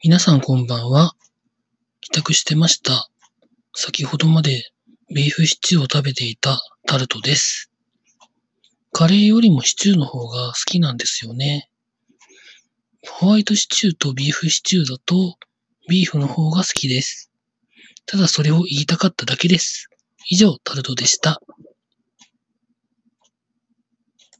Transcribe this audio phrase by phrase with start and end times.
[0.00, 1.16] 皆さんこんばんは。
[2.00, 3.10] 帰宅してました。
[3.74, 4.70] 先ほどまで
[5.12, 7.72] ビーフシチューを食べていたタルトです。
[8.92, 11.68] カレーよりもシチューの方が好きなんですよね。
[13.10, 15.34] ホワイトシチューとビーフシチューだと
[15.88, 17.32] ビーフの方が好きです。
[18.06, 19.88] ただそれを言いたかっただけです。
[20.30, 21.40] 以上、タルトでした。